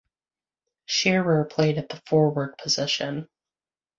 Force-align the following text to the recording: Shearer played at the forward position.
Shearer 0.87 1.45
played 1.45 1.77
at 1.77 1.89
the 1.89 2.01
forward 2.07 2.57
position. 2.57 3.29